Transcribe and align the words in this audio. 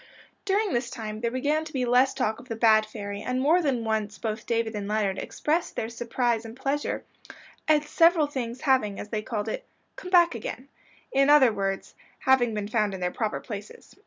During 0.45 0.73
this 0.73 0.89
time 0.89 1.21
there 1.21 1.29
began 1.29 1.63
to 1.63 1.71
be 1.73 1.85
less 1.85 2.15
talk 2.15 2.39
of 2.39 2.49
"the 2.49 2.55
bad 2.55 2.87
fairy," 2.87 3.21
and 3.21 3.39
more 3.39 3.61
than 3.61 3.83
once 3.83 4.17
both 4.17 4.47
David 4.47 4.73
and 4.73 4.87
Leonard 4.87 5.19
expressed 5.19 5.75
their 5.75 5.89
surprise 5.89 6.43
and 6.43 6.57
pleasure 6.57 7.05
at 7.67 7.83
several 7.83 8.25
things 8.25 8.61
having, 8.61 8.99
as 8.99 9.09
they 9.09 9.21
called 9.21 9.47
it, 9.47 9.63
"come 9.95 10.09
back 10.09 10.33
again;" 10.33 10.69
in 11.11 11.29
other 11.29 11.53
words, 11.53 11.93
having 12.21 12.51
been 12.55 12.67
found 12.67 12.95
in 12.95 12.99
their 12.99 13.11
proper 13.11 13.39
places. 13.39 13.95